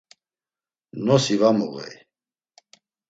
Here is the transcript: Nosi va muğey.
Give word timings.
Nosi 1.05 1.35
va 1.41 1.51
muğey. 1.57 1.93